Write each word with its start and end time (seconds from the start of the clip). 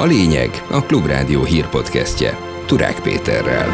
A 0.00 0.04
lényeg 0.04 0.50
a 0.70 0.82
Klubrádió 0.82 1.42
hírpodcastje 1.42 2.38
Turák 2.66 3.00
Péterrel. 3.02 3.68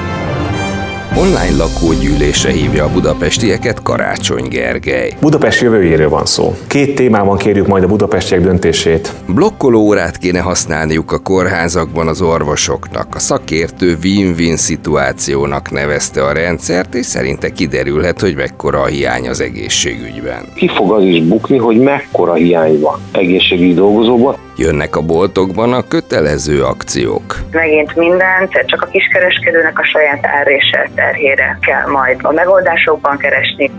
Online 1.16 1.56
lakógyűlése 1.56 2.50
hívja 2.50 2.84
a 2.84 2.92
budapestieket 2.92 3.82
Karácsony 3.82 4.48
Gergely. 4.48 5.12
Budapest 5.20 5.60
jövőjéről 5.60 6.08
van 6.08 6.24
szó. 6.24 6.54
Két 6.66 6.94
témában 6.94 7.36
kérjük 7.36 7.66
majd 7.66 7.84
a 7.84 7.86
budapestiek 7.86 8.40
döntését. 8.40 9.12
Blokkoló 9.34 9.80
órát 9.80 10.16
kéne 10.16 10.40
használniuk 10.40 11.12
a 11.12 11.18
kórházakban 11.18 12.08
az 12.08 12.22
orvosoknak. 12.22 13.14
A 13.14 13.18
szakértő 13.18 13.96
win-win 14.02 14.56
szituációnak 14.56 15.70
nevezte 15.70 16.24
a 16.24 16.32
rendszert, 16.32 16.94
és 16.94 17.06
szerinte 17.06 17.52
kiderülhet, 17.52 18.20
hogy 18.20 18.34
mekkora 18.34 18.80
a 18.80 18.86
hiány 18.86 19.28
az 19.28 19.40
egészségügyben. 19.40 20.44
Ki 20.54 20.68
fog 20.68 20.92
az 20.92 21.04
is 21.04 21.22
bukni, 21.22 21.56
hogy 21.56 21.78
mekkora 21.78 22.34
hiány 22.34 22.80
van 22.80 23.00
egészségügyi 23.12 23.74
dolgozóban, 23.74 24.45
Jönnek 24.56 24.96
a 24.96 25.02
boltokban 25.02 25.72
a 25.72 25.88
kötelező 25.88 26.62
akciók. 26.62 27.38
Megint 27.50 27.96
mindent, 27.96 28.52
csak 28.66 28.82
a 28.82 28.86
kiskereskedőnek 28.86 29.78
a 29.78 29.84
saját 29.84 30.26
árrésel 30.26 30.88
terhére 30.94 31.58
kell 31.60 31.86
majd 31.86 32.18
a 32.22 32.32
megoldásokban 32.32 33.16
keresni. 33.16 33.70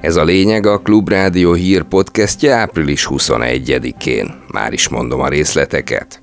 Ez 0.00 0.16
a 0.16 0.24
lényeg 0.24 0.66
a 0.66 0.78
Klubrádió 0.78 1.52
hír 1.52 1.82
podcastje 1.82 2.54
április 2.54 3.06
21-én. 3.10 4.34
Már 4.52 4.72
is 4.72 4.88
mondom 4.88 5.20
a 5.20 5.28
részleteket. 5.28 6.18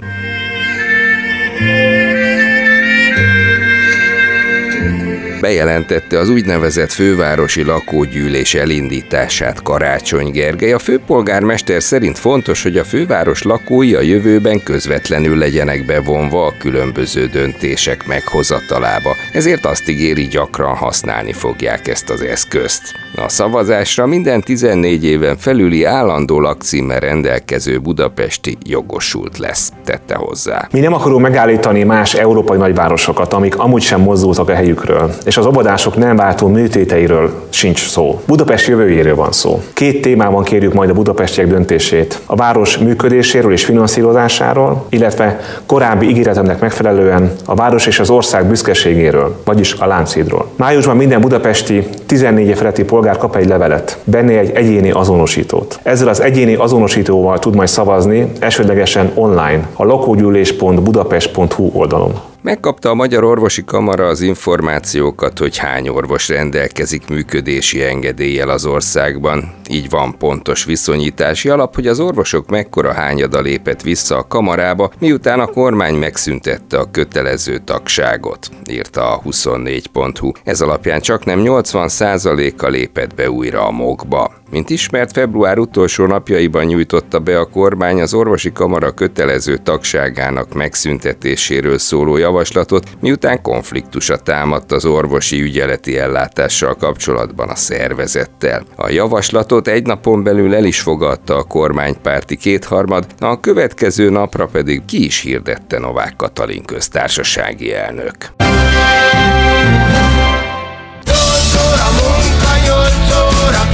Bejelentette 5.41 6.19
az 6.19 6.29
úgynevezett 6.29 6.91
fővárosi 6.91 7.63
lakógyűlés 7.63 8.53
elindítását 8.53 9.61
Karácsony 9.61 10.31
Gergely. 10.31 10.71
A 10.71 10.79
főpolgármester 10.79 11.83
szerint 11.83 12.17
fontos, 12.17 12.63
hogy 12.63 12.77
a 12.77 12.83
főváros 12.83 13.43
lakói 13.43 13.93
a 13.93 14.01
jövőben 14.01 14.63
közvetlenül 14.63 15.37
legyenek 15.37 15.85
bevonva 15.85 16.45
a 16.45 16.53
különböző 16.59 17.25
döntések 17.25 18.07
meghozatalába. 18.07 19.15
Ezért 19.33 19.65
azt 19.65 19.89
ígéri, 19.89 20.27
gyakran 20.27 20.75
használni 20.75 21.33
fogják 21.33 21.87
ezt 21.87 22.09
az 22.09 22.21
eszközt. 22.21 22.81
A 23.15 23.29
szavazásra 23.29 24.05
minden 24.05 24.41
14 24.41 25.03
éven 25.03 25.37
felüli 25.37 25.83
állandó 25.83 26.39
lakcímmel 26.39 26.99
rendelkező 26.99 27.79
budapesti 27.79 28.57
jogosult 28.65 29.37
lesz, 29.37 29.71
tette 29.85 30.15
hozzá. 30.15 30.67
Mi 30.71 30.79
nem 30.79 30.93
akarunk 30.93 31.21
megállítani 31.21 31.83
más 31.83 32.13
európai 32.13 32.57
nagyvárosokat, 32.57 33.33
amik 33.33 33.57
amúgy 33.57 33.81
sem 33.81 34.01
mozdultak 34.01 34.49
a 34.49 34.53
helyükről, 34.53 35.13
és 35.31 35.37
az 35.37 35.45
obadások 35.45 35.97
nem 35.97 36.15
váltó 36.15 36.47
műtéteiről 36.47 37.31
sincs 37.49 37.87
szó. 37.87 38.21
Budapest 38.27 38.67
jövőjéről 38.67 39.15
van 39.15 39.31
szó. 39.31 39.61
Két 39.73 40.01
témában 40.01 40.43
kérjük 40.43 40.73
majd 40.73 40.89
a 40.89 40.93
budapestiek 40.93 41.47
döntését. 41.47 42.19
A 42.25 42.35
város 42.35 42.77
működéséről 42.77 43.51
és 43.51 43.65
finanszírozásáról, 43.65 44.85
illetve 44.89 45.39
korábbi 45.65 46.09
ígéretemnek 46.09 46.59
megfelelően 46.59 47.31
a 47.45 47.55
város 47.55 47.87
és 47.87 47.99
az 47.99 48.09
ország 48.09 48.45
büszkeségéről, 48.45 49.41
vagyis 49.45 49.73
a 49.73 49.85
Lánchídról. 49.85 50.47
Májusban 50.55 50.97
minden 50.97 51.21
budapesti 51.21 51.87
14 52.05 52.47
év 52.47 52.57
feletti 52.57 52.83
polgár 52.83 53.17
kap 53.17 53.35
egy 53.35 53.47
levelet, 53.47 53.97
benne 54.03 54.37
egy 54.39 54.51
egyéni 54.53 54.91
azonosítót. 54.91 55.79
Ezzel 55.83 56.07
az 56.07 56.21
egyéni 56.21 56.53
azonosítóval 56.55 57.39
tud 57.39 57.55
majd 57.55 57.69
szavazni, 57.69 58.31
elsődlegesen 58.39 59.11
online, 59.15 59.67
a 59.73 59.85
lakógyűlés.budapest.hu 59.85 61.69
oldalon. 61.73 62.30
Megkapta 62.43 62.89
a 62.89 62.93
Magyar 62.93 63.23
Orvosi 63.23 63.63
Kamara 63.63 64.07
az 64.07 64.21
információkat, 64.21 65.39
hogy 65.39 65.57
hány 65.57 65.87
orvos 65.87 66.29
rendelkezik 66.29 67.07
működési 67.07 67.83
engedéllyel 67.83 68.49
az 68.49 68.65
országban. 68.65 69.53
Így 69.69 69.89
van 69.89 70.17
pontos 70.17 70.65
viszonyítási 70.65 71.49
alap, 71.49 71.75
hogy 71.75 71.87
az 71.87 71.99
orvosok 71.99 72.49
mekkora 72.49 72.93
hányada 72.93 73.39
lépett 73.39 73.81
vissza 73.81 74.17
a 74.17 74.27
kamarába, 74.27 74.91
miután 74.99 75.39
a 75.39 75.45
kormány 75.47 75.95
megszüntette 75.95 76.77
a 76.79 76.91
kötelező 76.91 77.57
tagságot, 77.57 78.49
írta 78.69 79.13
a 79.13 79.21
24.hu. 79.21 80.31
Ez 80.43 80.61
alapján 80.61 81.01
csak 81.01 81.25
nem 81.25 81.41
80%-a 81.43 82.67
lépett 82.67 83.15
be 83.15 83.31
újra 83.31 83.65
a 83.65 83.71
mogba. 83.71 84.31
Mint 84.51 84.69
ismert, 84.69 85.11
február 85.11 85.59
utolsó 85.59 86.05
napjaiban 86.05 86.65
nyújtotta 86.65 87.19
be 87.19 87.39
a 87.39 87.45
kormány 87.45 88.01
az 88.01 88.13
orvosi 88.13 88.51
kamara 88.51 88.91
kötelező 88.91 89.57
tagságának 89.57 90.53
megszüntetéséről 90.53 91.77
szóló 91.77 92.17
javaslatot, 92.31 92.89
miután 92.99 93.41
konfliktusa 93.41 94.17
támadt 94.17 94.71
az 94.71 94.85
orvosi 94.85 95.41
ügyeleti 95.41 95.97
ellátással 95.97 96.75
kapcsolatban 96.75 97.49
a 97.49 97.55
szervezettel. 97.55 98.63
A 98.75 98.89
javaslatot 98.89 99.67
egy 99.67 99.85
napon 99.85 100.23
belül 100.23 100.55
el 100.55 100.65
is 100.65 100.79
fogadta 100.79 101.35
a 101.35 101.43
kormánypárti 101.43 102.37
kétharmad, 102.37 103.05
a 103.19 103.39
következő 103.39 104.09
napra 104.09 104.45
pedig 104.45 104.85
ki 104.85 105.05
is 105.05 105.21
hirdette 105.21 105.79
Novák 105.79 106.15
Katalin 106.15 106.65
köztársasági 106.65 107.73
elnök. 107.73 108.15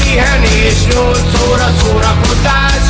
pihenés, 0.04 0.86
8 0.86 1.20
óra 1.50 1.70
szórakozás, 1.80 2.86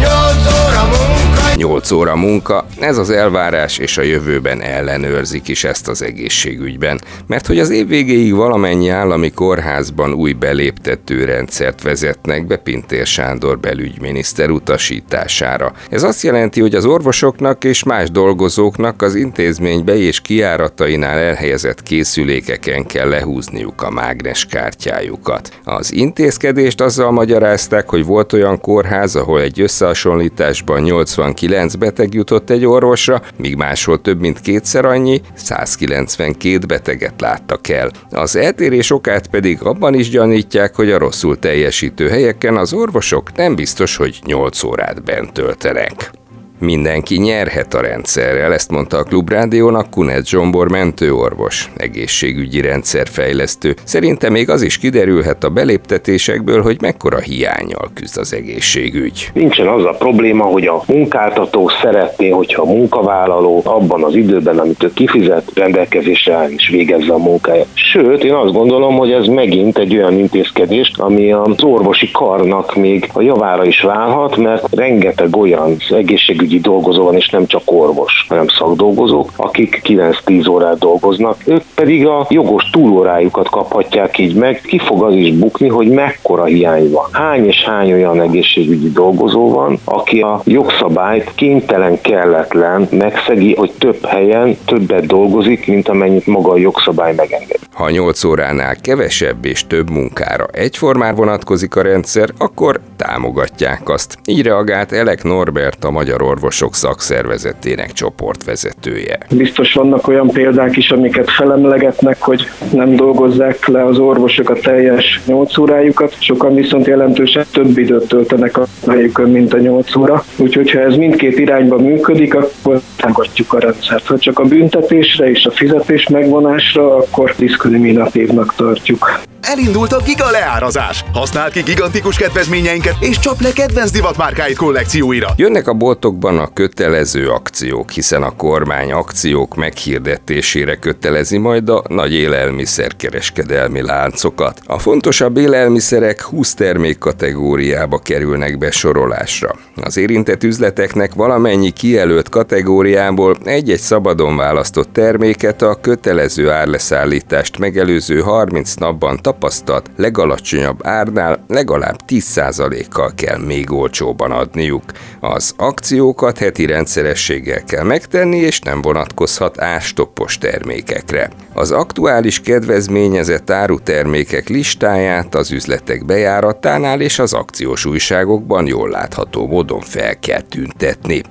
8 0.00 0.68
óra 0.68 0.84
munka. 0.84 1.15
8 1.56 1.90
óra 1.90 2.16
munka, 2.16 2.66
ez 2.80 2.98
az 2.98 3.10
elvárás, 3.10 3.78
és 3.78 3.98
a 3.98 4.02
jövőben 4.02 4.60
ellenőrzik 4.60 5.48
is 5.48 5.64
ezt 5.64 5.88
az 5.88 6.02
egészségügyben. 6.02 7.00
Mert 7.26 7.46
hogy 7.46 7.58
az 7.58 7.70
év 7.70 7.88
végéig 7.88 8.34
valamennyi 8.34 8.88
állami 8.88 9.30
kórházban 9.30 10.12
új 10.12 10.32
beléptető 10.32 11.24
rendszert 11.24 11.82
vezetnek 11.82 12.46
be 12.46 12.56
Pintér 12.56 13.06
Sándor 13.06 13.58
belügyminiszter 13.58 14.50
utasítására. 14.50 15.72
Ez 15.90 16.02
azt 16.02 16.22
jelenti, 16.22 16.60
hogy 16.60 16.74
az 16.74 16.84
orvosoknak 16.84 17.64
és 17.64 17.82
más 17.82 18.10
dolgozóknak 18.10 19.02
az 19.02 19.14
intézménybe 19.14 19.96
és 19.96 20.20
kiáratainál 20.20 21.18
elhelyezett 21.18 21.82
készülékeken 21.82 22.86
kell 22.86 23.08
lehúzniuk 23.08 23.82
a 23.82 23.90
mágneskártyájukat. 23.90 25.50
Az 25.64 25.92
intézkedést 25.92 26.80
azzal 26.80 27.10
magyarázták, 27.10 27.88
hogy 27.88 28.04
volt 28.04 28.32
olyan 28.32 28.60
kórház, 28.60 29.16
ahol 29.16 29.40
egy 29.40 29.60
összehasonlításban 29.60 30.80
89 30.80 31.45
9 31.46 31.74
beteg 31.74 32.14
jutott 32.14 32.50
egy 32.50 32.64
orvosra, 32.64 33.22
míg 33.36 33.56
máshol 33.56 34.00
több 34.00 34.20
mint 34.20 34.40
kétszer 34.40 34.84
annyi, 34.84 35.20
192 35.34 36.58
beteget 36.66 37.20
láttak 37.20 37.68
el. 37.68 37.90
Az 38.10 38.36
eltérés 38.36 38.90
okát 38.90 39.26
pedig 39.26 39.62
abban 39.62 39.94
is 39.94 40.10
gyanítják, 40.10 40.74
hogy 40.74 40.90
a 40.90 40.98
rosszul 40.98 41.38
teljesítő 41.38 42.08
helyeken 42.08 42.56
az 42.56 42.72
orvosok 42.72 43.36
nem 43.36 43.54
biztos, 43.54 43.96
hogy 43.96 44.20
8 44.24 44.62
órát 44.62 45.04
bent 45.04 45.32
töltenek. 45.32 46.10
Mindenki 46.58 47.16
nyerhet 47.16 47.74
a 47.74 47.80
rendszerrel, 47.80 48.52
ezt 48.52 48.70
mondta 48.70 48.96
a 48.96 49.02
Klubrádiónak 49.02 49.90
Kunet 49.90 50.26
Zsombor 50.26 50.70
mentőorvos, 50.70 51.70
egészségügyi 51.76 52.60
rendszerfejlesztő. 52.60 53.74
Szerinte 53.84 54.30
még 54.30 54.50
az 54.50 54.62
is 54.62 54.78
kiderülhet 54.78 55.44
a 55.44 55.48
beléptetésekből, 55.48 56.62
hogy 56.62 56.80
mekkora 56.80 57.18
hiányjal 57.18 57.90
küzd 57.94 58.18
az 58.18 58.34
egészségügy. 58.34 59.30
Nincsen 59.34 59.68
az 59.68 59.84
a 59.84 59.96
probléma, 59.98 60.44
hogy 60.44 60.66
a 60.66 60.82
munkáltató 60.86 61.70
szeretné, 61.82 62.28
hogyha 62.28 62.62
a 62.62 62.66
munkavállaló 62.66 63.62
abban 63.64 64.04
az 64.04 64.14
időben, 64.14 64.58
amit 64.58 64.82
ő 64.82 64.92
kifizet, 64.92 65.50
rendelkezésre 65.54 66.34
áll 66.34 66.50
és 66.50 66.68
végezze 66.68 67.12
a 67.12 67.18
munkáját. 67.18 67.66
Sőt, 67.74 68.24
én 68.24 68.34
azt 68.34 68.52
gondolom, 68.52 68.96
hogy 68.96 69.12
ez 69.12 69.26
megint 69.26 69.78
egy 69.78 69.96
olyan 69.96 70.18
intézkedés, 70.18 70.92
ami 70.96 71.32
az 71.32 71.62
orvosi 71.62 72.10
karnak 72.10 72.76
még 72.76 73.10
a 73.12 73.20
javára 73.20 73.64
is 73.64 73.80
válhat, 73.80 74.36
mert 74.36 74.74
rengeteg 74.74 75.36
olyan 75.36 75.76
egészségügyi 75.90 76.45
egészségügyi 76.46 76.60
dolgozó 76.60 77.04
van, 77.04 77.14
és 77.14 77.28
nem 77.28 77.46
csak 77.46 77.62
orvos, 77.64 78.26
hanem 78.28 78.46
szakdolgozók, 78.48 79.30
akik 79.36 79.80
9-10 79.84 80.50
órát 80.50 80.78
dolgoznak. 80.78 81.36
Ők 81.46 81.62
pedig 81.74 82.06
a 82.06 82.26
jogos 82.30 82.70
túlórájukat 82.70 83.48
kaphatják 83.48 84.18
így 84.18 84.34
meg. 84.34 84.60
Ki 84.60 84.78
fog 84.78 85.02
az 85.02 85.14
is 85.14 85.32
bukni, 85.32 85.68
hogy 85.68 85.88
mekkora 85.88 86.44
hiány 86.44 86.90
van. 86.90 87.08
Hány 87.12 87.46
és 87.46 87.64
hány 87.64 87.92
olyan 87.92 88.20
egészségügyi 88.20 88.90
dolgozó 88.90 89.50
van, 89.50 89.78
aki 89.84 90.20
a 90.20 90.40
jogszabályt 90.44 91.32
kénytelen, 91.34 92.00
kelletlen 92.00 92.88
megszegi, 92.90 93.54
hogy 93.54 93.72
több 93.78 94.04
helyen 94.04 94.56
többet 94.64 95.06
dolgozik, 95.06 95.66
mint 95.66 95.88
amennyit 95.88 96.26
maga 96.26 96.50
a 96.50 96.56
jogszabály 96.56 97.14
megenged. 97.14 97.58
Ha 97.72 97.90
8 97.90 98.24
óránál 98.24 98.76
kevesebb 98.80 99.44
és 99.44 99.66
több 99.66 99.90
munkára 99.90 100.46
egyformán 100.52 101.14
vonatkozik 101.14 101.76
a 101.76 101.82
rendszer, 101.82 102.28
akkor 102.38 102.80
támogatják 102.96 103.88
azt. 103.88 104.18
Így 104.24 104.42
reagált 104.42 104.92
Elek 104.92 105.22
Norbert, 105.22 105.84
a 105.84 105.90
Magyar 105.90 106.22
Orvosok 106.36 106.74
Szakszervezetének 106.74 107.92
csoportvezetője. 107.92 109.18
Biztos 109.30 109.72
vannak 109.72 110.08
olyan 110.08 110.28
példák 110.28 110.76
is, 110.76 110.90
amiket 110.90 111.30
felemlegetnek, 111.30 112.22
hogy 112.22 112.46
nem 112.72 112.96
dolgozzák 112.96 113.66
le 113.66 113.84
az 113.84 113.98
orvosok 113.98 114.50
a 114.50 114.54
teljes 114.54 115.20
8 115.26 115.58
órájukat, 115.58 116.16
sokan 116.18 116.54
viszont 116.54 116.86
jelentősen 116.86 117.44
több 117.52 117.78
időt 117.78 118.08
töltenek 118.08 118.58
a 118.58 118.66
helyükön, 118.86 119.30
mint 119.30 119.54
a 119.54 119.58
8 119.58 119.96
óra. 119.96 120.24
Úgyhogy 120.36 120.70
ha 120.70 120.80
ez 120.80 120.96
mindkét 120.96 121.38
irányba 121.38 121.78
működik, 121.78 122.34
akkor 122.34 122.80
támogatjuk 122.96 123.52
a 123.52 123.58
rendszert. 123.58 124.06
Ha 124.06 124.18
csak 124.18 124.38
a 124.38 124.44
büntetésre 124.44 125.30
és 125.30 125.44
a 125.44 125.50
fizetés 125.50 126.08
megvonásra, 126.08 126.96
akkor 126.96 127.34
diszkriminatívnak 127.38 128.54
tartjuk. 128.54 129.20
Elindult 129.48 129.92
a 129.92 130.02
Giga 130.04 130.30
leárazás. 130.30 131.04
Használd 131.12 131.52
ki 131.52 131.62
gigantikus 131.62 132.16
kedvezményeinket, 132.16 132.94
és 133.00 133.18
csap 133.18 133.40
le 133.40 133.52
kedvenc 133.52 133.90
divatmárkáid 133.90 134.56
kollekcióira. 134.56 135.28
Jönnek 135.36 135.68
a 135.68 135.72
boltokban 135.72 136.38
a 136.38 136.52
kötelező 136.52 137.28
akciók, 137.28 137.90
hiszen 137.90 138.22
a 138.22 138.36
kormány 138.36 138.92
akciók 138.92 139.54
meghirdetésére 139.54 140.76
kötelezi 140.76 141.38
majd 141.38 141.68
a 141.68 141.82
nagy 141.88 142.12
élelmiszerkereskedelmi 142.12 143.82
láncokat. 143.82 144.60
A 144.66 144.78
fontosabb 144.78 145.36
élelmiszerek 145.36 146.22
20 146.22 146.54
termék 146.54 146.98
kategóriába 146.98 147.98
kerülnek 147.98 148.58
be 148.58 148.70
sorolásra. 148.70 149.54
Az 149.82 149.96
érintett 149.96 150.44
üzleteknek 150.44 151.14
valamennyi 151.14 151.70
kijelölt 151.70 152.28
kategóriából 152.28 153.36
egy-egy 153.44 153.80
szabadon 153.80 154.36
választott 154.36 154.92
terméket 154.92 155.62
a 155.62 155.78
kötelező 155.80 156.50
árleszállítást 156.50 157.58
megelőző 157.58 158.20
30 158.20 158.74
napban 158.74 159.18
tapasztalt 159.36 159.90
legalacsonyabb 159.96 160.86
árnál 160.86 161.44
legalább 161.48 161.98
10%-kal 162.08 163.12
kell 163.14 163.38
még 163.38 163.72
olcsóban 163.72 164.30
adniuk. 164.30 164.82
Az 165.20 165.54
akciókat 165.56 166.38
heti 166.38 166.66
rendszerességgel 166.66 167.64
kell 167.64 167.84
megtenni, 167.84 168.36
és 168.36 168.60
nem 168.60 168.82
vonatkozhat 168.82 169.60
árstoppos 169.60 170.38
termékekre. 170.38 171.30
Az 171.54 171.70
aktuális 171.70 172.40
kedvezményezett 172.40 173.50
árutermékek 173.50 174.48
listáját 174.48 175.34
az 175.34 175.50
üzletek 175.50 176.04
bejáratánál 176.04 177.00
és 177.00 177.18
az 177.18 177.32
akciós 177.32 177.84
újságokban 177.84 178.66
jól 178.66 178.88
látható 178.88 179.46
módon 179.46 179.80
fel 179.80 180.18
kell 180.18 180.40
tüntetni. 180.40 181.22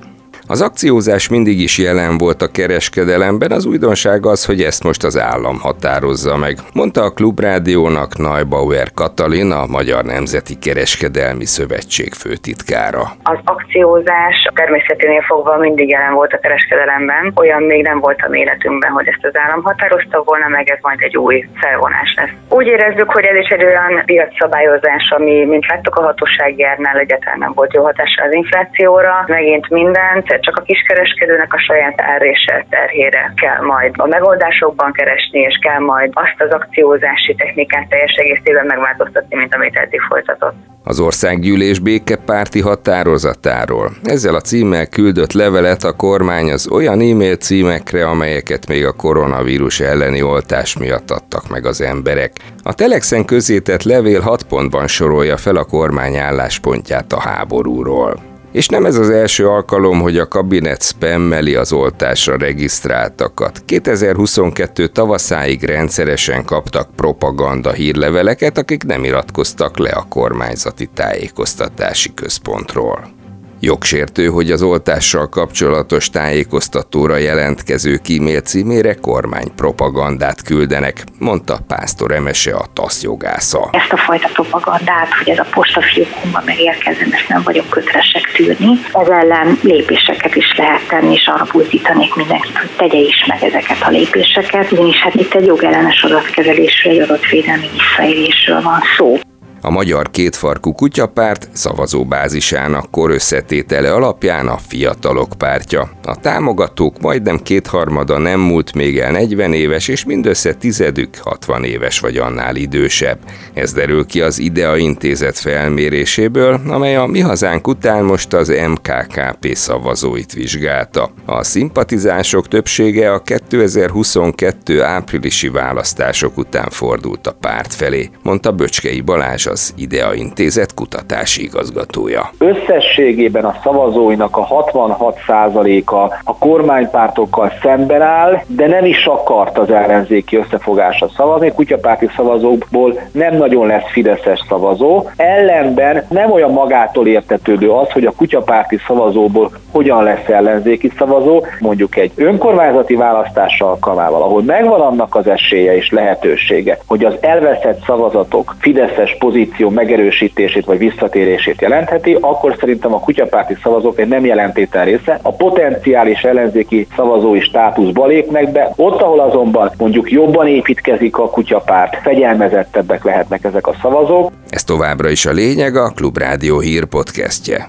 Az 0.47 0.61
akciózás 0.61 1.29
mindig 1.29 1.59
is 1.59 1.77
jelen 1.77 2.17
volt 2.17 2.41
a 2.41 2.51
kereskedelemben, 2.51 3.51
az 3.51 3.65
újdonság 3.65 4.25
az, 4.25 4.45
hogy 4.45 4.61
ezt 4.61 4.83
most 4.83 5.03
az 5.03 5.17
állam 5.17 5.57
határozza 5.59 6.37
meg, 6.37 6.55
mondta 6.73 7.01
a 7.03 7.09
Klubrádiónak 7.09 8.17
Neubauer 8.17 8.87
Katalin, 8.93 9.51
a 9.51 9.65
Magyar 9.77 10.03
Nemzeti 10.03 10.55
Kereskedelmi 10.65 11.45
Szövetség 11.45 12.13
főtitkára. 12.13 13.03
Az 13.23 13.39
akciózás 13.43 14.37
természeténél 14.53 15.21
fogva 15.21 15.57
mindig 15.57 15.89
jelen 15.89 16.13
volt 16.13 16.33
a 16.33 16.39
kereskedelemben, 16.39 17.31
olyan 17.35 17.63
még 17.63 17.81
nem 17.83 17.99
volt 17.99 18.19
a 18.21 18.35
életünkben, 18.35 18.91
hogy 18.91 19.07
ezt 19.07 19.25
az 19.25 19.37
állam 19.43 19.61
határozta 19.63 20.23
volna, 20.23 20.47
meg 20.47 20.69
ez 20.69 20.77
majd 20.81 21.01
egy 21.01 21.17
új 21.17 21.47
felvonás 21.61 22.13
lesz. 22.17 22.35
Úgy 22.49 22.67
érezzük, 22.67 23.11
hogy 23.11 23.25
ez 23.25 23.35
is 23.35 23.47
egy 23.47 23.63
olyan 23.63 24.01
piacszabályozás, 24.05 25.05
ami, 25.17 25.45
mint 25.45 25.67
láttuk 25.67 25.95
a 25.95 26.01
hatósági 26.01 26.63
árnál 26.63 26.97
egyáltalán 26.97 27.39
nem 27.39 27.51
volt 27.55 27.73
jó 27.73 27.83
hatása 27.83 28.23
az 28.23 28.33
inflációra, 28.33 29.23
megint 29.27 29.69
mindent, 29.69 30.34
egyszer 30.35 30.53
csak 30.53 30.57
a 30.57 30.65
kiskereskedőnek 30.65 31.53
a 31.53 31.59
saját 31.59 32.01
árrése 32.01 32.65
terhére 32.69 33.33
kell 33.35 33.61
majd 33.61 33.93
a 33.97 34.07
megoldásokban 34.07 34.91
keresni, 34.91 35.39
és 35.39 35.57
kell 35.61 35.79
majd 35.79 36.11
azt 36.13 36.35
az 36.37 36.51
akciózási 36.51 37.35
technikát 37.35 37.89
teljes 37.89 38.15
egészében 38.15 38.65
megváltoztatni, 38.65 39.35
mint 39.35 39.55
amit 39.55 39.75
eddig 39.75 40.01
folytatott 40.01 40.55
az 40.87 40.99
országgyűlés 40.99 41.79
békepárti 41.79 42.61
határozatáról. 42.61 43.91
Ezzel 44.03 44.35
a 44.35 44.41
címmel 44.41 44.87
küldött 44.87 45.31
levelet 45.31 45.83
a 45.83 45.95
kormány 45.95 46.51
az 46.51 46.67
olyan 46.71 46.99
e-mail 46.99 47.35
címekre, 47.35 48.07
amelyeket 48.07 48.67
még 48.67 48.85
a 48.85 48.91
koronavírus 48.91 49.79
elleni 49.79 50.21
oltás 50.21 50.77
miatt 50.77 51.11
adtak 51.11 51.49
meg 51.49 51.65
az 51.65 51.81
emberek. 51.81 52.31
A 52.63 52.73
Telexen 52.73 53.25
közétett 53.25 53.83
levél 53.83 54.21
hat 54.21 54.43
pontban 54.43 54.87
sorolja 54.87 55.37
fel 55.37 55.55
a 55.55 55.63
kormány 55.63 56.15
álláspontját 56.15 57.11
a 57.11 57.19
háborúról. 57.19 58.34
És 58.55 58.67
nem 58.67 58.85
ez 58.85 58.95
az 58.95 59.09
első 59.09 59.47
alkalom, 59.47 60.01
hogy 60.01 60.17
a 60.17 60.27
kabinet 60.27 60.83
spammeli 60.83 61.55
az 61.55 61.73
oltásra 61.73 62.37
regisztráltakat. 62.37 63.61
2022 63.65 64.87
tavaszáig 64.87 65.63
rendszeresen 65.63 66.45
kaptak 66.45 66.89
propaganda 66.95 67.71
hírleveleket, 67.71 68.57
akik 68.57 68.83
nem 68.83 69.03
iratkoztak 69.03 69.77
le 69.77 69.89
a 69.89 70.05
kormányzati 70.09 70.89
tájékoztatási 70.93 72.13
központról. 72.13 73.14
Jogsértő, 73.59 74.25
hogy 74.25 74.51
az 74.51 74.61
oltással 74.61 75.29
kapcsolatos 75.29 76.09
tájékoztatóra 76.09 77.17
jelentkező 77.17 77.99
e-mail 78.17 78.41
címére 78.41 78.93
kormány 78.93 79.55
propagandát 79.55 80.41
küldenek, 80.41 81.03
mondta 81.19 81.57
Pásztor 81.67 82.11
Emese 82.11 82.55
a 82.55 82.65
TASZ 82.73 83.03
jogásza. 83.03 83.69
Ezt 83.71 83.91
a 83.91 83.97
fajta 83.97 84.29
propagandát, 84.33 85.13
hogy 85.17 85.29
ez 85.29 85.39
a 85.39 85.45
postafiókunkban 85.51 86.43
megérkezzen, 86.45 87.13
ezt 87.13 87.27
nem 87.27 87.41
vagyok 87.43 87.69
kötelesek 87.69 88.31
tűrni. 88.35 88.79
Ez 88.93 89.07
ellen 89.07 89.59
lépéseket 89.61 90.35
is 90.35 90.55
lehet 90.57 90.87
tenni, 90.87 91.13
és 91.13 91.27
arra 91.27 91.45
buzdítanék 91.51 92.15
mindenkit, 92.15 92.57
hogy 92.57 92.69
tegye 92.77 92.99
is 92.99 93.25
meg 93.27 93.43
ezeket 93.43 93.81
a 93.81 93.89
lépéseket, 93.89 94.71
ugyanis 94.71 95.01
hát 95.01 95.13
itt 95.13 95.33
egy 95.33 95.45
jogellenes 95.45 96.03
adatkezelésről, 96.03 96.93
egy 96.93 96.99
adatvédelmi 96.99 97.69
visszaélésről 97.73 98.61
van 98.61 98.81
szó. 98.97 99.17
A 99.65 99.69
Magyar 99.69 100.11
Kétfarkú 100.11 100.73
Kutyapárt 100.73 101.49
szavazóbázisának 101.51 102.91
kor 102.91 103.11
összetétele 103.11 103.93
alapján 103.93 104.47
a 104.47 104.57
Fiatalok 104.67 105.33
pártja. 105.37 105.89
A 106.03 106.19
támogatók 106.19 107.01
majdnem 107.01 107.39
kétharmada 107.43 108.17
nem 108.17 108.39
múlt 108.39 108.73
még 108.73 108.99
el 108.99 109.11
40 109.11 109.53
éves, 109.53 109.87
és 109.87 110.05
mindössze 110.05 110.53
tizedük 110.53 111.15
60 111.17 111.63
éves 111.63 111.99
vagy 111.99 112.17
annál 112.17 112.55
idősebb. 112.55 113.17
Ez 113.53 113.73
derül 113.73 114.05
ki 114.05 114.21
az 114.21 114.39
IDEA 114.39 114.77
intézet 114.77 115.37
felméréséből, 115.37 116.61
amely 116.67 116.95
a 116.95 117.05
Mi 117.05 117.19
Hazánk 117.19 117.67
után 117.67 118.03
most 118.03 118.33
az 118.33 118.53
MKKP 118.67 119.55
szavazóit 119.55 120.33
vizsgálta. 120.33 121.11
A 121.25 121.43
szimpatizások 121.43 122.47
többsége 122.47 123.13
a 123.13 123.19
2022 123.19 124.81
áprilisi 124.81 125.49
választások 125.49 126.37
után 126.37 126.69
fordult 126.69 127.27
a 127.27 127.35
párt 127.39 127.73
felé, 127.73 128.09
mondta 128.23 128.51
Böcskei 128.51 129.01
Balázs 129.01 129.53
az 129.55 129.73
IDEA 129.77 130.13
intézet 130.13 130.73
kutatási 130.73 131.43
igazgatója. 131.43 132.29
Összességében 132.37 133.45
a 133.45 133.55
szavazóinak 133.63 134.37
a 134.37 134.47
66%-a 134.47 135.95
a 136.23 136.37
kormánypártokkal 136.39 137.51
szemben 137.61 138.01
áll, 138.01 138.41
de 138.47 138.67
nem 138.67 138.85
is 138.85 139.05
akart 139.05 139.57
az 139.57 139.71
ellenzéki 139.71 140.35
összefogásra 140.37 141.09
szavazni. 141.17 141.51
Kutyapárti 141.51 142.09
szavazókból 142.15 142.99
nem 143.11 143.35
nagyon 143.37 143.67
lesz 143.67 143.91
fideszes 143.91 144.45
szavazó. 144.49 145.09
Ellenben 145.15 146.05
nem 146.09 146.31
olyan 146.31 146.51
magától 146.51 147.07
értetődő 147.07 147.71
az, 147.71 147.91
hogy 147.91 148.05
a 148.05 148.11
kutyapárti 148.11 148.79
szavazóból 148.87 149.51
hogyan 149.71 150.03
lesz 150.03 150.27
ellenzéki 150.27 150.91
szavazó, 150.97 151.45
mondjuk 151.59 151.97
egy 151.97 152.11
önkormányzati 152.15 152.95
választás 152.95 153.61
alkalmával, 153.61 154.21
ahol 154.21 154.41
megvan 154.43 154.81
annak 154.81 155.15
az 155.15 155.27
esélye 155.27 155.75
és 155.75 155.91
lehetősége, 155.91 156.79
hogy 156.87 157.05
az 157.05 157.13
elveszett 157.21 157.83
szavazatok 157.85 158.55
fideszes 158.59 159.15
pozíció 159.19 159.43
pozíció 159.45 159.69
megerősítését 159.69 160.65
vagy 160.65 160.77
visszatérését 160.77 161.61
jelentheti, 161.61 162.17
akkor 162.21 162.55
szerintem 162.59 162.93
a 162.93 162.99
kutyapárti 162.99 163.55
szavazók 163.63 163.99
egy 163.99 164.07
nem 164.07 164.25
jelentétel 164.25 164.85
része. 164.85 165.19
A 165.21 165.33
potenciális 165.33 166.21
ellenzéki 166.21 166.87
szavazói 166.95 167.39
státuszba 167.39 168.05
lépnek 168.05 168.51
be, 168.51 168.73
ott, 168.75 169.01
ahol 169.01 169.19
azonban 169.19 169.71
mondjuk 169.77 170.11
jobban 170.11 170.47
építkezik 170.47 171.17
a 171.17 171.29
kutyapárt, 171.29 172.01
fegyelmezettebbek 172.01 173.03
lehetnek 173.03 173.43
ezek 173.43 173.67
a 173.67 173.75
szavazók. 173.81 174.31
Ez 174.49 174.63
továbbra 174.63 175.09
is 175.09 175.25
a 175.25 175.31
lényeg 175.31 175.75
a 175.75 175.89
Klubrádió 175.89 176.59
hír 176.59 176.85
podcastje. 176.85 177.67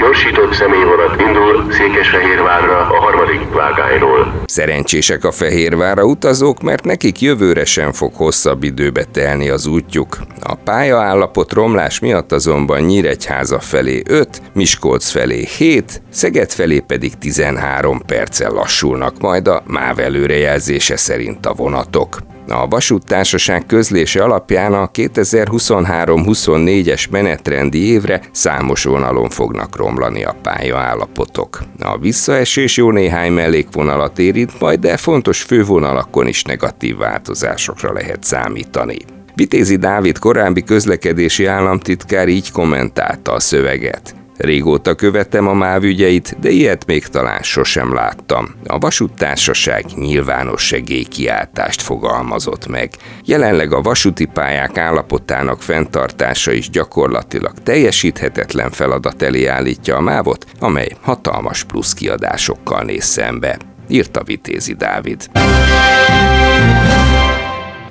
Gyorsított 0.00 0.54
személyvonat 0.54 1.20
indul 1.20 1.72
Székesfehérvárra 1.72 2.78
a 2.78 3.00
harmadik 3.00 3.52
vágányról. 3.52 4.42
Szerencsések 4.44 5.24
a 5.24 5.32
Fehérvárra 5.32 6.04
utazók, 6.04 6.62
mert 6.62 6.84
nekik 6.84 7.20
jövőre 7.20 7.64
sem 7.64 7.92
fog 7.92 8.14
hosszabb 8.14 8.62
időbe 8.62 9.04
telni 9.04 9.48
az 9.48 9.66
útjuk. 9.66 10.18
A 10.42 10.54
pályaállapot 10.54 11.52
romlás 11.52 11.98
miatt 11.98 12.32
azonban 12.32 12.80
Nyíregyháza 12.80 13.60
felé 13.60 14.02
5, 14.08 14.42
Miskolc 14.52 15.10
felé 15.10 15.44
7, 15.44 16.02
Szeged 16.10 16.50
felé 16.50 16.78
pedig 16.78 17.18
13 17.18 18.02
perccel 18.06 18.50
lassulnak 18.50 19.20
majd 19.20 19.48
a 19.48 19.62
MÁV 19.66 19.98
előrejelzése 19.98 20.96
szerint 20.96 21.46
a 21.46 21.54
vonatok. 21.54 22.29
A 22.50 22.68
vasúttársaság 22.68 23.66
közlése 23.66 24.22
alapján 24.22 24.74
a 24.74 24.90
2023-24-es 24.90 27.10
menetrendi 27.10 27.86
évre 27.86 28.20
számos 28.32 28.84
vonalon 28.84 29.28
fognak 29.28 29.76
romlani 29.76 30.24
a 30.24 30.36
pályaállapotok. 30.42 31.62
A 31.78 31.98
visszaesés 31.98 32.76
jó 32.76 32.90
néhány 32.90 33.32
mellékvonalat 33.32 34.18
érint 34.18 34.60
majd, 34.60 34.80
de 34.80 34.96
fontos 34.96 35.42
fővonalakon 35.42 36.26
is 36.26 36.42
negatív 36.42 36.96
változásokra 36.96 37.92
lehet 37.92 38.24
számítani. 38.24 38.96
Vitézi 39.34 39.76
Dávid 39.76 40.18
korábbi 40.18 40.62
közlekedési 40.62 41.46
államtitkár 41.46 42.28
így 42.28 42.52
kommentálta 42.52 43.32
a 43.32 43.40
szöveget. 43.40 44.19
Régóta 44.40 44.94
követem 44.94 45.48
a 45.48 45.52
MÁV 45.52 45.82
ügyeit, 45.82 46.36
de 46.40 46.50
ilyet 46.50 46.86
még 46.86 47.06
talán 47.06 47.42
sosem 47.42 47.94
láttam. 47.94 48.54
A 48.66 48.78
vasúttársaság 48.78 49.84
nyilvános 49.94 50.62
segélykiáltást 50.62 51.82
fogalmazott 51.82 52.66
meg. 52.66 52.90
Jelenleg 53.24 53.72
a 53.72 53.80
vasúti 53.80 54.24
pályák 54.24 54.78
állapotának 54.78 55.62
fenntartása 55.62 56.52
is 56.52 56.70
gyakorlatilag 56.70 57.52
teljesíthetetlen 57.62 58.70
feladat 58.70 59.22
elé 59.22 59.46
állítja 59.46 59.96
a 59.96 60.00
mávot, 60.00 60.46
amely 60.58 60.88
hatalmas 61.00 61.64
plusz 61.64 61.92
kiadásokkal 61.92 62.82
néz 62.82 63.04
szembe, 63.04 63.58
írta 63.88 64.22
Vitézi 64.22 64.74
Dávid. 64.74 65.30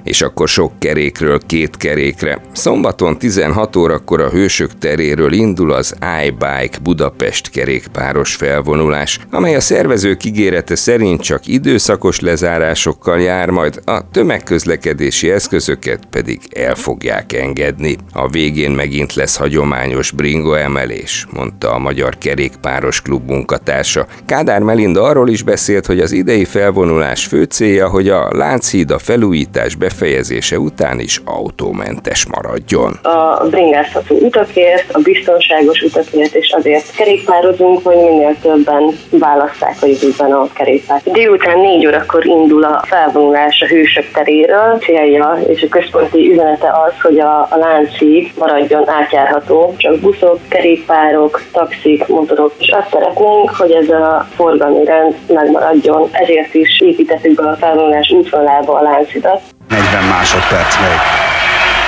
És 0.10 0.22
akkor 0.22 0.48
sok 0.48 0.72
kerékről 0.80 1.40
két 1.46 1.78
kerékre. 1.78 2.42
Szombaton 2.54 3.18
16 3.18 3.76
órakor 3.76 4.22
a 4.22 4.30
Hősök 4.30 4.78
teréről 4.78 5.32
indul 5.32 5.72
az 5.72 5.96
iBike 6.26 6.78
Budapest 6.82 7.50
kerékpáros 7.50 8.36
felvonulás, 8.36 9.20
amely 9.32 9.56
a 9.56 9.60
szervezők 9.60 10.24
ígérete 10.24 10.76
szerint 10.76 11.22
csak 11.22 11.48
időszakos 11.48 12.20
lezárásokkal 12.20 13.20
jár, 13.20 13.50
majd 13.50 13.82
a 13.86 14.10
tömegközlekedési 14.12 15.32
eszközöket 15.32 16.06
pedig 16.10 16.40
el 16.56 16.76
fogják 16.76 17.34
engedni. 17.34 17.98
A 18.14 18.30
végén 18.30 18.72
megint 18.72 19.14
lesz 19.14 19.38
hagyományos 19.38 20.12
bringo 20.12 20.54
emelés, 20.54 21.28
mondta 21.34 21.74
a 21.74 21.80
Magyar 21.80 22.18
Kerékpáros 22.18 23.02
Klub 23.02 23.30
munkatársa. 23.30 24.08
Kádár 24.26 24.62
Melinda 24.62 25.04
arról 25.04 25.30
is 25.30 25.44
beszélt, 25.44 25.86
hogy 25.86 26.00
az 26.00 26.12
idei 26.12 26.46
felvonulás 26.46 27.26
fő 27.26 27.44
célja, 27.44 27.90
hogy 27.90 28.10
a 28.10 28.30
Lánchíd 28.32 28.92
a 28.92 29.00
felújítás 29.00 29.76
befejezése 30.00 30.60
után 30.60 31.00
is 31.00 31.22
autómentes 31.26 32.26
maradjon. 32.26 32.92
A 33.04 33.48
bringázható 33.50 34.16
utakért, 34.16 34.92
a 34.92 35.00
biztonságos 35.00 35.82
utakért, 35.82 36.36
és 36.36 36.52
azért 36.52 36.96
kerékpározunk, 36.96 37.84
hogy 37.84 37.96
minél 37.96 38.36
többen 38.42 38.84
választák 39.10 39.76
a 39.82 39.86
jövőben 39.86 40.32
a 40.32 40.48
kerékpárt. 40.54 41.12
Délután 41.12 41.60
négy 41.60 41.88
órakor 41.88 42.26
indul 42.26 42.64
a 42.64 42.84
felvonulás 42.86 43.62
a 43.62 43.66
hősök 43.66 44.12
teréről. 44.14 44.78
Célja 44.80 45.40
és 45.48 45.62
a 45.62 45.68
központi 45.68 46.32
üzenete 46.32 46.68
az, 46.68 46.94
hogy 47.02 47.20
a, 47.20 47.40
a 47.40 47.58
Lánchíd 47.58 48.32
maradjon 48.38 48.90
átjárható, 48.90 49.74
csak 49.78 50.00
buszok, 50.00 50.40
kerékpárok, 50.48 51.42
taxik, 51.52 52.08
motorok, 52.08 52.54
és 52.58 52.70
azt 52.70 52.90
szeretnénk, 52.92 53.50
hogy 53.50 53.72
ez 53.72 53.90
a 53.90 54.28
forgalmi 54.36 54.86
rend 54.86 55.16
megmaradjon. 55.28 56.10
Ezért 56.12 56.54
is 56.54 56.82
építettük 56.82 57.36
be 57.36 57.50
a 57.50 57.56
felvonulás 57.56 58.12
útvonalába 58.12 58.74
a 58.74 58.82
Lánchidat. 58.82 59.42
40 59.70 60.04
másodperc 60.04 60.78
még. 60.80 61.00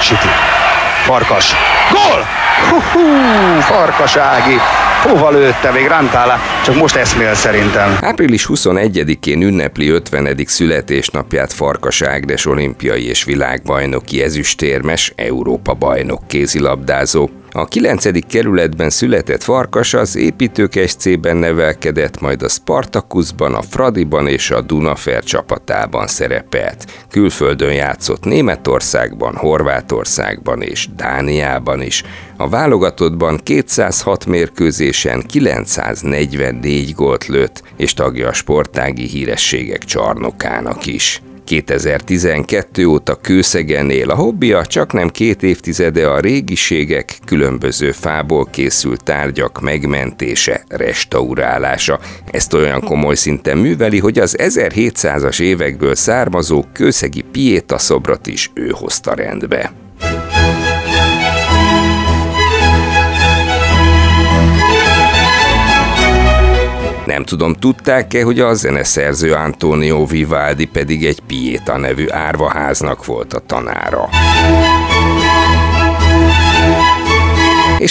Siti. 0.02 0.28
Farkas. 1.06 1.56
Gól! 1.92 2.28
Hú, 2.70 3.00
Farkas 3.60 4.16
Ági. 4.16 4.56
Hova 5.02 5.30
lőtte, 5.30 5.72
még 5.72 5.88
rántál 5.88 6.40
csak 6.64 6.76
most 6.76 6.96
eszmél 6.96 7.34
szerintem. 7.34 7.98
Április 8.02 8.46
21-én 8.50 9.42
ünnepli 9.42 9.90
50. 9.90 10.38
születésnapját 10.46 11.54
Farkas 11.54 12.02
Ágnes 12.02 12.46
olimpiai 12.46 13.08
és 13.08 13.24
világbajnoki 13.24 14.24
ezüstérmes, 14.24 15.14
Európa 15.16 15.74
bajnok 15.74 16.28
kézilabdázó. 16.28 17.30
A 17.54 17.66
9. 17.66 18.28
kerületben 18.28 18.90
született 18.90 19.44
Farkas 19.44 19.94
az 19.94 20.16
építők 20.16 20.80
SC-ben 20.88 21.38
nevelkedett, 21.38 22.20
majd 22.22 22.42
a 22.42 22.50
Spartakuszban, 22.50 23.54
a 23.54 23.62
Fradiban 23.62 24.28
és 24.28 24.52
a 24.52 24.62
Dunafer 24.62 25.24
csapatában 25.24 26.08
szerepelt. 26.08 27.06
Külföldön 27.10 27.74
játszott 27.74 28.24
Németországban, 28.24 29.36
Horvátországban 29.36 30.62
és 30.62 30.88
Dániában 30.96 31.82
is. 31.82 32.04
A 32.38 32.50
válogatottban 32.50 33.40
206 33.44 34.26
mérkőzésen 34.26 35.22
944 35.22 36.94
gólt 36.94 37.26
lőtt, 37.26 37.64
és 37.78 37.94
tagja 37.94 38.28
a 38.28 38.34
sportági 38.34 39.08
hírességek 39.08 39.84
csarnokának 39.84 40.86
is. 40.86 41.22
2012 41.44 42.86
óta 42.86 43.16
Kőszegen 43.16 43.90
él. 43.90 44.10
A 44.10 44.16
hobbija 44.16 44.66
csak 44.66 44.94
nem 44.94 45.10
két 45.10 45.44
évtizede 45.44 46.08
a 46.08 46.20
régiségek, 46.20 47.18
különböző 47.26 47.92
fából 47.92 48.46
készült 48.46 49.04
tárgyak 49.04 49.62
megmentése, 49.62 50.64
restaurálása. 50.68 52.00
Ezt 52.26 52.54
olyan 52.54 52.82
komoly 52.82 53.16
szinten 53.16 53.58
műveli, 53.58 54.00
hogy 54.00 54.20
az 54.20 54.36
1700-as 54.40 55.42
évekből 55.42 55.96
származó 55.96 56.66
kőszegi 56.74 57.22
Pieta 57.32 57.78
szobrot 57.78 58.28
is 58.28 58.52
ő 58.54 58.70
hozta 58.70 59.14
rendbe. 59.14 59.81
Nem 67.06 67.24
tudom, 67.24 67.54
tudták-e, 67.54 68.24
hogy 68.24 68.40
a 68.40 68.54
zeneszerző 68.54 69.34
Antonio 69.34 70.06
Vivaldi 70.06 70.66
pedig 70.66 71.06
egy 71.06 71.20
Pieta 71.20 71.78
nevű 71.78 72.06
árvaháznak 72.10 73.06
volt 73.06 73.34
a 73.34 73.40
tanára. 73.40 74.10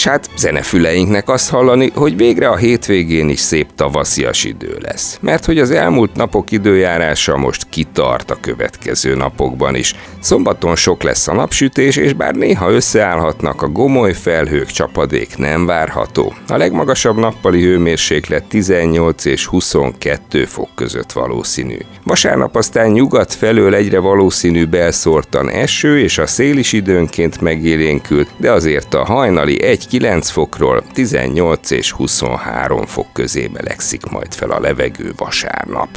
És 0.01 0.07
hát 0.07 0.31
zenefüleinknek 0.37 1.29
azt 1.29 1.51
hallani, 1.51 1.91
hogy 1.95 2.17
végre 2.17 2.49
a 2.49 2.57
hétvégén 2.57 3.29
is 3.29 3.41
szép 3.41 3.69
tavaszias 3.75 4.45
idő 4.45 4.79
lesz. 4.81 5.19
Mert 5.21 5.45
hogy 5.45 5.59
az 5.59 5.71
elmúlt 5.71 6.15
napok 6.15 6.51
időjárása 6.51 7.37
most 7.37 7.67
kitart 7.69 8.31
a 8.31 8.39
következő 8.41 9.15
napokban 9.15 9.75
is. 9.75 9.95
Szombaton 10.21 10.77
sok 10.77 11.03
lesz 11.03 11.29
a 11.29 11.35
napsütés, 11.35 11.97
és 11.97 12.13
bár 12.13 12.35
néha 12.35 12.71
összeállhatnak 12.71 13.63
a 13.63 13.69
gomoly 13.69 14.13
felhők, 14.13 14.67
csapadék 14.67 15.37
nem 15.37 15.67
várható. 15.67 16.35
A 16.49 16.57
legmagasabb 16.57 17.17
nappali 17.17 17.63
hőmérséklet 17.63 18.45
18 18.45 19.25
és 19.25 19.47
22 19.47 20.45
fok 20.45 20.69
között 20.75 21.13
valószínű. 21.13 21.79
Vasárnap 22.05 22.57
aztán 22.57 22.91
nyugat 22.91 23.35
felől 23.35 23.75
egyre 23.75 23.99
valószínű 23.99 24.65
belszórtan 24.65 25.49
eső, 25.49 25.99
és 25.99 26.19
a 26.19 26.27
szél 26.27 26.57
is 26.57 26.73
időnként 26.73 27.41
megélénkült, 27.41 28.29
de 28.37 28.53
azért 28.53 28.95
a 28.95 29.05
hajnali 29.05 29.63
1 29.63 29.89
9 29.91 30.29
fokról 30.31 30.83
18 30.93 31.71
és 31.71 31.93
23 31.93 32.87
fok 32.87 33.07
közé 33.13 33.47
melegszik 33.53 34.05
majd 34.05 34.35
fel 34.35 34.51
a 34.51 34.61
levegő 34.61 35.13
vasárnap. 35.17 35.89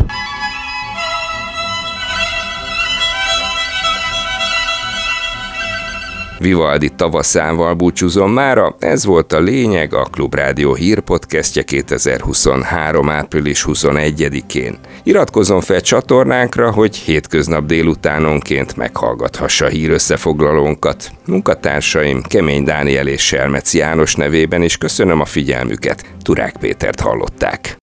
Vivaldi 6.44 6.90
tavaszával 6.90 7.74
búcsúzom 7.74 8.32
mára, 8.32 8.76
ez 8.80 9.06
volt 9.06 9.34
a 9.34 9.40
lényeg 9.40 9.94
a 9.94 10.08
Klubrádió 10.12 10.74
hírpodcastje 10.74 11.64
2023. 11.64 13.10
április 13.10 13.66
21-én. 13.68 14.78
Iratkozzon 15.04 15.62
fel 15.62 15.82
csatornánkra, 15.82 16.72
hogy 16.72 16.96
hétköznap 16.96 17.66
délutánonként 17.66 18.76
meghallgathassa 18.76 19.68
hír 19.68 19.90
összefoglalónkat. 19.90 21.12
Munkatársaim 21.26 22.22
Kemény 22.22 22.64
Dániel 22.64 23.08
és 23.08 23.26
Selmec 23.26 23.74
János 23.74 24.16
nevében 24.16 24.62
is 24.62 24.78
köszönöm 24.78 25.20
a 25.20 25.26
figyelmüket. 25.26 26.04
Turák 26.22 26.56
Pétert 26.60 27.00
hallották. 27.00 27.78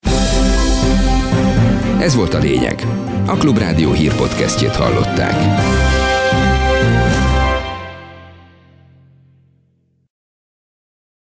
Ez 2.01 2.15
volt 2.15 2.35
a 2.35 2.39
lényeg. 2.39 2.83
A 3.27 3.37
Klubrádió 3.37 3.93
hírpodcastjét 3.93 4.77
hallották. 4.77 5.35